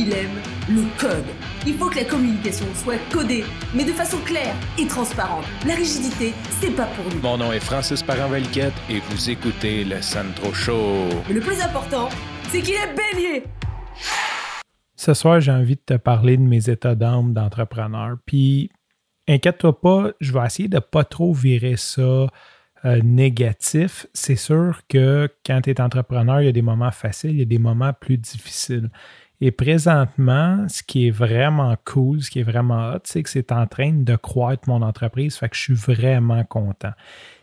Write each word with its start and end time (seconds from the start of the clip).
il 0.00 0.14
aime 0.14 0.40
le 0.68 0.82
code. 0.98 1.26
Il 1.66 1.74
faut 1.74 1.90
que 1.90 1.96
la 1.96 2.04
communication 2.04 2.64
soit 2.74 2.98
codée, 3.12 3.44
mais 3.74 3.84
de 3.84 3.92
façon 3.92 4.16
claire 4.24 4.54
et 4.78 4.86
transparente. 4.86 5.44
La 5.66 5.74
rigidité, 5.74 6.32
c'est 6.48 6.74
pas 6.74 6.86
pour 6.86 7.04
nous. 7.12 7.20
Mon 7.20 7.36
nom 7.36 7.52
est 7.52 7.60
Francis 7.60 8.02
parent 8.02 8.32
et 8.34 9.00
vous 9.10 9.30
écoutez 9.30 9.84
le 9.84 10.00
Sandro 10.00 10.54
Show. 10.54 11.06
Mais 11.28 11.34
le 11.34 11.40
plus 11.40 11.60
important, 11.60 12.08
c'est 12.48 12.62
qu'il 12.62 12.76
est 12.76 12.94
bélier. 12.94 13.44
Ce 14.96 15.12
soir, 15.12 15.40
j'ai 15.40 15.52
envie 15.52 15.76
de 15.76 15.82
te 15.84 15.94
parler 15.94 16.38
de 16.38 16.42
mes 16.42 16.70
états 16.70 16.94
d'âme 16.94 17.34
d'entrepreneur. 17.34 18.16
Puis, 18.24 18.70
inquiète-toi 19.28 19.80
pas, 19.80 20.12
je 20.20 20.32
vais 20.32 20.46
essayer 20.46 20.68
de 20.68 20.78
pas 20.78 21.04
trop 21.04 21.34
virer 21.34 21.76
ça 21.76 22.28
euh, 22.86 23.00
négatif, 23.02 24.06
c'est 24.14 24.36
sûr 24.36 24.80
que 24.88 25.28
quand 25.44 25.60
tu 25.60 25.68
es 25.68 25.80
entrepreneur, 25.82 26.40
il 26.40 26.46
y 26.46 26.48
a 26.48 26.52
des 26.52 26.62
moments 26.62 26.90
faciles, 26.90 27.32
il 27.32 27.38
y 27.40 27.42
a 27.42 27.44
des 27.44 27.58
moments 27.58 27.92
plus 27.92 28.16
difficiles. 28.16 28.88
Et 29.40 29.50
présentement, 29.50 30.66
ce 30.68 30.82
qui 30.82 31.08
est 31.08 31.10
vraiment 31.10 31.74
cool, 31.84 32.22
ce 32.22 32.30
qui 32.30 32.40
est 32.40 32.44
vraiment 32.44 32.90
hot, 32.90 33.00
c'est 33.04 33.22
que 33.22 33.30
c'est 33.30 33.52
en 33.52 33.66
train 33.66 33.92
de 33.92 34.16
croître 34.16 34.68
mon 34.68 34.82
entreprise, 34.82 35.36
fait 35.36 35.48
que 35.48 35.56
je 35.56 35.62
suis 35.62 35.74
vraiment 35.74 36.44
content. 36.44 36.92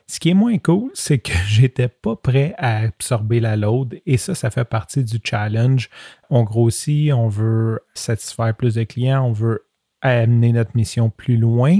Ce 0.05 0.19
qui 0.19 0.29
est 0.29 0.35
moins 0.35 0.57
cool, 0.59 0.91
c'est 0.93 1.17
que 1.17 1.31
j'étais 1.47 1.87
pas 1.87 2.15
prêt 2.15 2.53
à 2.57 2.77
absorber 2.77 3.39
la 3.39 3.55
load 3.55 3.99
et 4.05 4.17
ça, 4.17 4.35
ça 4.35 4.51
fait 4.51 4.65
partie 4.65 5.03
du 5.03 5.17
challenge. 5.23 5.89
On 6.29 6.43
grossit, 6.43 7.11
on 7.13 7.27
veut 7.27 7.81
satisfaire 7.95 8.55
plus 8.55 8.75
de 8.75 8.83
clients, 8.83 9.25
on 9.25 9.31
veut 9.31 9.65
amener 10.01 10.53
notre 10.53 10.75
mission 10.75 11.09
plus 11.09 11.37
loin, 11.37 11.79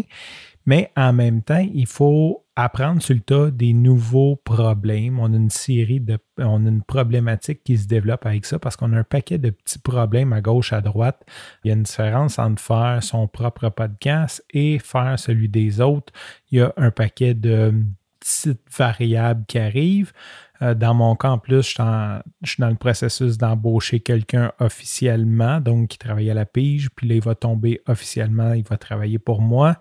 mais 0.65 0.91
en 0.98 1.13
même 1.13 1.43
temps, 1.43 1.65
il 1.73 1.85
faut 1.85 2.47
apprendre 2.58 3.04
sur 3.04 3.14
le 3.14 3.22
tas 3.22 3.52
des 3.52 3.72
nouveaux 3.72 4.36
problèmes. 4.36 5.20
On 5.20 5.32
a 5.32 5.36
une 5.36 5.52
série 5.52 6.00
de. 6.00 6.18
On 6.40 6.66
a 6.66 6.70
une 6.70 6.82
problématique 6.82 7.64
qui 7.64 7.78
se 7.78 7.88
développe 7.88 8.26
avec 8.26 8.46
ça 8.46 8.58
parce 8.58 8.76
qu'on 8.76 8.94
a 8.94 8.98
un 8.98 9.04
paquet 9.04 9.38
de 9.38 9.52
petits 9.52 9.77
problèmes 9.77 10.34
à 10.34 10.41
gauche, 10.41 10.74
à 10.74 10.82
droite. 10.82 11.24
Il 11.64 11.68
y 11.68 11.72
a 11.72 11.76
une 11.76 11.84
différence 11.84 12.40
entre 12.40 12.60
faire 12.62 12.99
son 13.04 13.27
propre 13.27 13.70
podcast 13.70 14.44
et 14.49 14.80
faire 14.80 15.20
celui 15.20 15.49
des 15.49 15.82
autres. 15.82 16.12
Il 16.52 16.58
y 16.58 16.62
a 16.62 16.74
un 16.77 16.90
paquet 16.90 17.36
de 17.36 17.74
petites 18.20 18.62
variables 18.76 19.46
qui 19.46 19.60
arrivent. 19.60 20.12
Euh, 20.64 20.74
dans 20.74 20.96
mon 20.96 21.16
cas, 21.16 21.30
en 21.30 21.38
plus, 21.38 21.62
je 21.62 21.70
suis, 22.44 22.60
dans 22.60 22.70
le 22.70 22.76
processus 22.76 23.38
d'embaucher 23.38 23.99
quelqu'un 23.99 24.52
officiellement, 24.60 25.62
donc 25.62 25.90
qui 25.90 25.99
travaille 25.99 26.32
à 26.32 26.34
la 26.34 26.48
pige, 26.48 26.90
puis 26.96 27.08
là, 27.08 27.14
il 27.14 27.21
va 27.21 27.36
tomber 27.36 27.82
officiellement, 27.86 28.54
il 28.54 28.64
va 28.64 28.77
travailler 28.77 29.20
pour 29.20 29.42
moi 29.42 29.77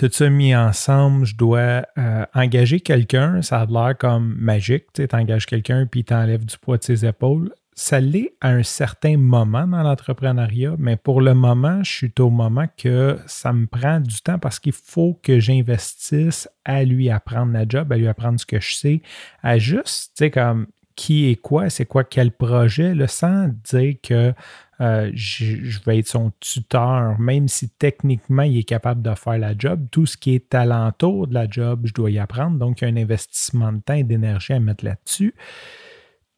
tout 0.00 0.08
ça 0.10 0.30
mis 0.30 0.56
ensemble, 0.56 1.26
je 1.26 1.36
dois 1.36 1.84
euh, 1.98 2.24
engager 2.32 2.80
quelqu'un, 2.80 3.42
ça 3.42 3.60
a 3.60 3.66
l'air 3.66 3.98
comme 3.98 4.34
magique, 4.38 4.86
tu 4.94 5.06
engages 5.12 5.44
quelqu'un 5.44 5.84
puis 5.84 6.04
t'enlèves 6.04 6.46
du 6.46 6.56
poids 6.56 6.78
de 6.78 6.84
ses 6.84 7.04
épaules. 7.04 7.52
Ça 7.74 8.00
l'est 8.00 8.32
à 8.40 8.48
un 8.48 8.62
certain 8.62 9.18
moment 9.18 9.66
dans 9.66 9.82
l'entrepreneuriat, 9.82 10.76
mais 10.78 10.96
pour 10.96 11.20
le 11.20 11.34
moment, 11.34 11.82
je 11.82 11.92
suis 11.92 12.12
au 12.18 12.30
moment 12.30 12.64
que 12.78 13.18
ça 13.26 13.52
me 13.52 13.66
prend 13.66 14.00
du 14.00 14.22
temps 14.22 14.38
parce 14.38 14.58
qu'il 14.58 14.72
faut 14.72 15.20
que 15.22 15.38
j'investisse 15.38 16.48
à 16.64 16.82
lui 16.84 17.10
apprendre 17.10 17.52
la 17.52 17.68
job, 17.68 17.92
à 17.92 17.98
lui 17.98 18.08
apprendre 18.08 18.40
ce 18.40 18.46
que 18.46 18.58
je 18.58 18.74
sais, 18.74 19.02
à 19.42 19.58
juste, 19.58 20.12
tu 20.16 20.24
sais, 20.24 20.30
comme 20.30 20.66
qui 21.00 21.30
est 21.30 21.36
quoi, 21.36 21.70
c'est 21.70 21.86
quoi 21.86 22.04
quel 22.04 22.30
projet, 22.30 22.94
sans 23.06 23.48
dire 23.64 23.94
que 24.02 24.34
euh, 24.82 25.10
je, 25.14 25.80
vais 25.86 26.00
être 26.00 26.08
son 26.08 26.30
tuteur, 26.40 27.18
même 27.18 27.48
si 27.48 27.70
techniquement 27.70 28.42
il 28.42 28.58
est 28.58 28.64
capable 28.64 29.00
de 29.00 29.14
faire 29.14 29.38
la 29.38 29.56
job. 29.56 29.86
Tout 29.90 30.04
ce 30.04 30.18
qui 30.18 30.34
est 30.34 30.54
alentour 30.54 31.26
de 31.26 31.32
la 31.32 31.48
job, 31.48 31.86
je 31.86 31.94
dois 31.94 32.10
y 32.10 32.18
apprendre. 32.18 32.58
Donc, 32.58 32.82
il 32.82 32.84
y 32.84 32.86
a 32.86 32.90
un 32.90 32.96
investissement 32.98 33.72
de 33.72 33.80
temps 33.80 33.94
et 33.94 34.04
d'énergie 34.04 34.52
à 34.52 34.60
mettre 34.60 34.84
là-dessus. 34.84 35.34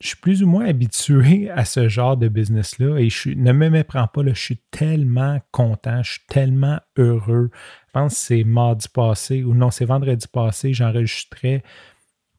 Je 0.01 0.07
suis 0.07 0.17
plus 0.17 0.45
ou 0.45 0.47
moins 0.47 0.67
habitué 0.67 1.51
à 1.57 1.65
ce 1.65 1.89
genre 1.89 2.17
de 2.17 2.29
business-là 2.29 2.99
et 2.99 3.11
je 3.11 3.31
ne 3.31 3.51
me 3.51 3.69
méprends 3.69 4.07
pas, 4.07 4.23
je 4.25 4.41
suis 4.41 4.61
tellement 4.71 5.41
content, 5.51 6.05
je 6.05 6.13
suis 6.13 6.27
tellement 6.29 6.79
heureux. 6.97 7.51
Je 7.89 7.93
pense 7.95 8.15
que 8.15 8.21
c'est 8.21 8.45
mardi 8.45 8.87
passé 8.89 9.43
ou 9.43 9.55
non, 9.55 9.73
c'est 9.73 9.87
vendredi 9.87 10.29
passé, 10.33 10.73
j'enregistrais. 10.73 11.65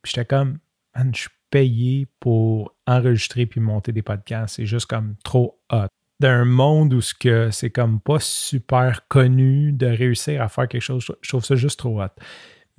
J'étais 0.06 0.24
comme, 0.24 0.60
je 0.96 1.20
suis 1.20 1.30
payé 1.54 2.08
pour 2.20 2.74
enregistrer 2.88 3.46
puis 3.46 3.60
monter 3.60 3.92
des 3.92 4.02
podcasts. 4.02 4.56
C'est 4.56 4.66
juste 4.66 4.88
comme 4.88 5.16
trop 5.24 5.60
hot. 5.72 5.86
D'un 6.20 6.46
monde 6.46 6.96
où 6.96 7.02
ce 7.02 7.14
que 7.14 7.52
c'est 7.52 7.70
comme 7.70 8.00
pas 8.00 8.18
super 8.20 9.08
connu 9.08 9.72
de 9.72 9.86
réussir 9.86 10.42
à 10.42 10.50
faire 10.50 10.68
quelque 10.68 10.82
chose, 10.82 11.06
je 11.22 11.30
trouve 11.30 11.46
ça 11.46 11.56
juste 11.56 11.78
trop 11.78 12.02
hot. 12.02 12.08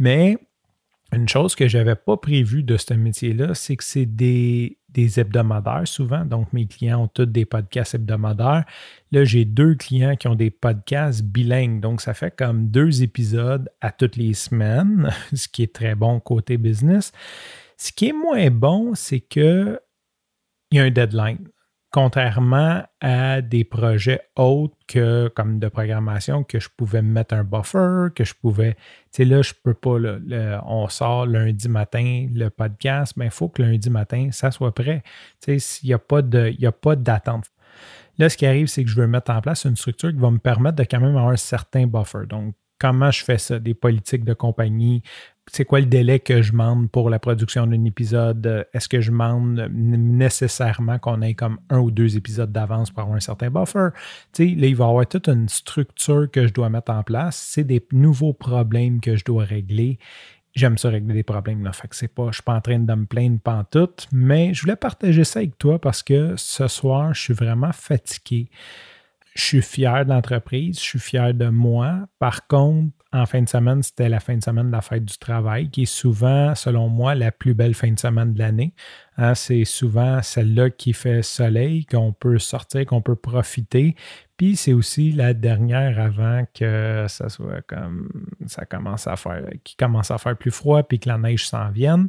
Mais 0.01 0.39
une 1.13 1.29
chose 1.29 1.55
que 1.55 1.69
je 1.69 1.79
n'avais 1.79 1.95
pas 1.95 2.17
prévue 2.17 2.65
de 2.65 2.77
ce 2.77 2.95
métier-là, 2.95 3.55
c'est 3.55 3.77
que 3.77 3.85
c'est 3.85 4.07
des, 4.07 4.79
des, 4.89 5.21
hebdomadaires 5.21 5.87
souvent. 5.87 6.25
Donc, 6.25 6.53
mes 6.53 6.67
clients 6.67 7.05
ont 7.05 7.09
tous 7.09 7.27
des 7.27 7.45
podcasts 7.45 7.95
hebdomadaires. 7.95 8.65
Là, 9.13 9.25
j'ai 9.25 9.45
deux 9.45 9.77
clients 9.77 10.17
qui 10.17 10.27
ont 10.27 10.35
des 10.35 10.51
podcasts 10.51 11.23
bilingues. 11.23 11.79
Donc, 11.81 12.01
ça 12.01 12.13
fait 12.13 12.35
comme 12.37 12.71
deux 12.71 13.05
épisodes 13.05 13.71
à 13.81 13.93
toutes 13.93 14.17
les 14.17 14.35
semaines, 14.35 15.11
ce 15.33 15.47
qui 15.47 15.63
est 15.63 15.73
très 15.73 15.95
bon 15.95 16.19
côté 16.19 16.57
business. 16.57 17.13
Ce 17.77 17.93
qui 17.93 18.09
est 18.09 18.13
moins 18.13 18.51
bon, 18.51 18.95
c'est 18.95 19.21
qu'il 19.21 19.79
y 20.73 20.79
a 20.79 20.83
un 20.83 20.91
deadline. 20.91 21.49
Contrairement 21.91 22.83
à 23.01 23.41
des 23.41 23.63
projets 23.63 24.21
autres 24.35 24.75
que, 24.89 25.29
comme 25.29 25.61
de 25.61 25.69
programmation, 25.69 26.43
que 26.43 26.59
je 26.59 26.69
pouvais 26.77 27.03
mettre 27.03 27.35
un 27.37 27.45
buffer, 27.45 28.09
que 28.15 28.25
je 28.25 28.35
pouvais. 28.35 28.75
Tu 28.75 28.81
sais, 29.13 29.25
là, 29.25 29.43
je 29.43 29.53
ne 29.53 29.73
peux 29.73 29.75
pas. 29.75 30.61
on 30.67 30.89
sort 30.89 31.27
lundi 31.27 31.69
matin 31.69 32.27
le 32.35 32.51
podcast, 32.51 33.15
mais 33.17 33.27
il 33.27 33.31
faut 33.31 33.49
que 33.49 33.63
lundi 33.63 33.91
matin, 33.91 34.31
ça 34.33 34.51
soit 34.51 34.75
prêt. 34.75 35.05
Tu 35.41 35.61
sais, 35.61 35.81
il 35.85 35.87
n'y 35.87 35.95
a 35.95 36.73
pas 36.73 36.97
d'attente. 36.97 37.45
Là, 38.19 38.29
ce 38.29 38.37
qui 38.37 38.47
arrive, 38.47 38.67
c'est 38.67 38.83
que 38.83 38.91
je 38.91 39.01
veux 39.01 39.07
mettre 39.07 39.31
en 39.31 39.41
place 39.41 39.65
une 39.65 39.77
structure 39.77 40.11
qui 40.11 40.19
va 40.19 40.31
me 40.31 40.39
permettre 40.39 40.77
de 40.77 40.85
quand 40.85 41.01
même 41.01 41.17
avoir 41.17 41.29
un 41.29 41.37
certain 41.37 41.87
buffer. 41.87 42.27
Donc, 42.29 42.57
comment 42.85 43.11
je 43.11 43.25
fais 43.25 43.39
ça, 43.39 43.59
des 43.59 43.73
politiques 43.73 44.27
de 44.27 44.35
compagnie, 44.35 45.03
c'est 45.47 45.65
quoi 45.65 45.81
le 45.81 45.87
délai 45.87 46.21
que 46.21 46.43
je 46.43 46.53
demande 46.53 46.91
pour 46.91 47.09
la 47.09 47.19
production 47.19 47.67
d'un 47.67 47.83
épisode? 47.85 48.67
Est-ce 48.75 48.91
que 48.91 49.01
je 49.01 49.11
demande 49.11 49.71
nécessairement 49.73 50.99
qu'on 50.99 51.23
ait 51.23 51.33
comme 51.33 51.59
un 51.71 51.79
ou 51.79 51.91
deux 51.91 52.19
épisodes 52.19 52.53
d'avance 52.53 52.91
pour 52.91 53.01
avoir 53.01 53.17
un 53.17 53.21
certain 53.21 53.49
buffer? 53.49 53.89
Tu 54.35 54.51
sais, 54.51 54.55
là, 54.55 54.67
il 54.67 54.77
va 54.77 54.85
y 54.85 54.89
avoir 54.89 55.07
toute 55.07 55.29
une 55.29 55.49
structure 55.49 56.31
que 56.31 56.47
je 56.47 56.53
dois 56.53 56.69
mettre 56.69 56.93
en 56.93 57.03
place. 57.03 57.37
C'est 57.37 57.65
des 57.65 57.83
nouveaux 57.91 58.35
problèmes 58.35 59.01
que 59.01 59.17
je 59.17 59.25
dois 59.25 59.45
régler. 59.45 59.99
J'aime 60.55 60.77
ça 60.77 60.91
régler 60.91 61.15
des 61.15 61.23
problèmes. 61.23 61.65
Là. 61.65 61.73
Fait 61.73 61.89
que 61.89 61.97
c'est 61.97 62.09
pas, 62.09 62.27
je 62.27 62.35
suis 62.35 62.43
pas 62.43 62.55
en 62.55 62.61
train 62.61 62.79
de 62.79 62.95
me 62.95 63.07
plaindre 63.07 63.41
tout, 63.71 63.95
mais 64.13 64.53
je 64.53 64.61
voulais 64.61 64.77
partager 64.77 65.25
ça 65.25 65.39
avec 65.39 65.57
toi 65.57 65.79
parce 65.79 66.03
que 66.03 66.35
ce 66.37 66.69
soir, 66.69 67.15
je 67.15 67.21
suis 67.23 67.35
vraiment 67.35 67.73
fatigué. 67.73 68.51
Je 69.35 69.43
suis 69.43 69.63
fier 69.63 70.05
de 70.05 70.11
l'entreprise, 70.11 70.79
je 70.79 70.85
suis 70.85 71.01
fier 71.01 71.35
de 71.35 71.49
moi. 71.49 72.07
Par 72.21 72.47
contre, 72.47 72.93
en 73.13 73.27
fin 73.27 73.43
de 73.43 73.49
semaine, 73.49 73.83
c'était 73.83 74.09
la 74.09 74.21
fin 74.21 74.37
de 74.37 74.43
semaine 74.43 74.69
de 74.69 74.73
la 74.73 74.81
fête 74.81 75.05
du 75.05 75.19
travail, 75.19 75.71
qui 75.71 75.83
est 75.83 75.87
souvent, 75.87 76.55
selon 76.55 76.89
moi, 76.89 77.17
la 77.17 77.33
plus 77.33 77.53
belle 77.53 77.75
fin 77.75 77.91
de 77.91 77.99
semaine 77.99 78.33
de 78.33 78.39
l'année. 78.39 78.75
Hein, 79.17 79.35
c'est 79.35 79.65
souvent 79.65 80.23
celle-là 80.23 80.71
qui 80.71 80.93
fait 80.93 81.23
soleil, 81.23 81.85
qu'on 81.85 82.13
peut 82.13 82.39
sortir, 82.39 82.87
qu'on 82.87 83.03
peut 83.03 83.17
profiter. 83.17 83.97
Puis 84.37 84.55
c'est 84.55 84.73
aussi 84.73 85.11
la 85.11 85.35
dernière 85.35 86.01
avant 86.01 86.45
que 86.55 87.07
ça 87.09 87.29
soit 87.29 87.63
comme 87.63 88.09
ça 88.47 88.65
commence 88.67 89.09
à 89.09 89.17
faire, 89.17 89.45
qui 89.65 89.77
commence 89.77 90.13
à 90.13 90.19
faire 90.19 90.37
plus 90.37 90.53
froid, 90.53 90.85
puis 90.85 91.01
que 91.01 91.09
la 91.09 91.19
neige 91.19 91.47
s'en 91.47 91.71
vienne. 91.71 92.09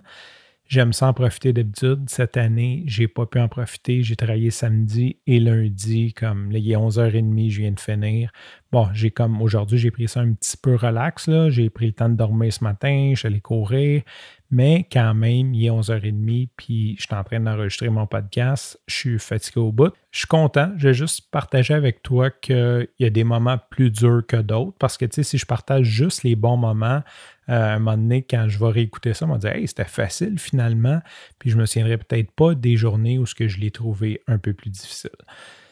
J'aime 0.67 0.93
ça 0.93 1.07
en 1.07 1.13
profiter 1.13 1.53
d'habitude. 1.53 2.05
Cette 2.07 2.37
année, 2.37 2.83
j'ai 2.87 3.07
pas 3.07 3.27
pu 3.27 3.39
en 3.39 3.47
profiter. 3.47 4.01
J'ai 4.01 4.15
travaillé 4.15 4.49
samedi 4.49 5.17
et 5.27 5.39
lundi, 5.39 6.11
comme 6.13 6.51
là, 6.51 6.57
il 6.57 6.71
est 6.71 6.75
11h30, 6.75 7.51
je 7.51 7.61
viens 7.61 7.71
de 7.71 7.79
finir. 7.79 8.31
Bon, 8.71 8.89
j'ai 8.91 9.11
comme 9.11 9.41
aujourd'hui, 9.43 9.77
j'ai 9.77 9.91
pris 9.91 10.07
ça 10.07 10.21
un 10.21 10.33
petit 10.33 10.57
peu 10.57 10.75
relax. 10.75 11.29
J'ai 11.49 11.69
pris 11.69 11.85
le 11.87 11.93
temps 11.93 12.09
de 12.09 12.15
dormir 12.15 12.51
ce 12.51 12.63
matin, 12.63 13.11
je 13.13 13.19
suis 13.19 13.27
allé 13.27 13.41
courir. 13.41 14.01
Mais 14.49 14.87
quand 14.91 15.13
même, 15.13 15.53
il 15.53 15.65
est 15.65 15.69
11h30, 15.69 16.49
puis 16.55 16.95
je 16.97 17.03
suis 17.03 17.15
en 17.15 17.23
train 17.23 17.39
d'enregistrer 17.39 17.89
mon 17.89 18.07
podcast. 18.07 18.79
Je 18.87 18.95
suis 18.95 19.19
fatigué 19.19 19.59
au 19.59 19.71
bout. 19.71 19.93
Je 20.11 20.19
suis 20.19 20.27
content. 20.27 20.71
Je 20.77 20.87
vais 20.87 20.93
juste 20.93 21.29
partager 21.29 21.73
avec 21.73 22.01
toi 22.01 22.29
qu'il 22.29 22.87
y 22.99 23.05
a 23.05 23.09
des 23.09 23.23
moments 23.23 23.57
plus 23.69 23.91
durs 23.91 24.23
que 24.27 24.37
d'autres. 24.37 24.77
Parce 24.79 24.97
que, 24.97 25.05
tu 25.05 25.15
sais, 25.15 25.23
si 25.23 25.37
je 25.37 25.45
partage 25.45 25.85
juste 25.85 26.23
les 26.23 26.35
bons 26.35 26.57
moments, 26.57 27.01
à 27.47 27.73
un 27.73 27.79
moment 27.79 27.97
donné, 27.97 28.23
quand 28.23 28.47
je 28.47 28.59
vais 28.59 28.69
réécouter 28.69 29.13
ça, 29.13 29.25
on 29.25 29.29
va 29.29 29.37
dire 29.37 29.51
Hey, 29.51 29.67
c'était 29.67 29.85
facile 29.85 30.39
finalement. 30.39 31.01
Puis 31.39 31.49
je 31.49 31.57
me 31.57 31.65
souviendrai 31.65 31.97
peut-être 31.97 32.31
pas 32.31 32.55
des 32.55 32.75
journées 32.75 33.19
où 33.19 33.25
ce 33.25 33.35
que 33.35 33.47
je 33.47 33.59
l'ai 33.59 33.71
trouvé 33.71 34.21
un 34.27 34.37
peu 34.37 34.53
plus 34.53 34.69
difficile. 34.69 35.11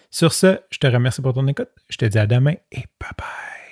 Sur 0.09 0.33
ce, 0.33 0.59
je 0.69 0.77
te 0.77 0.87
remercie 0.87 1.21
pour 1.21 1.33
ton 1.33 1.47
écoute. 1.47 1.69
Je 1.89 1.97
te 1.97 2.05
dis 2.05 2.19
à 2.19 2.27
demain 2.27 2.53
et 2.71 2.83
bye 2.99 3.11
bye. 3.17 3.62